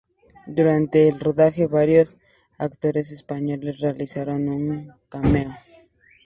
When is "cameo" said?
5.09-5.53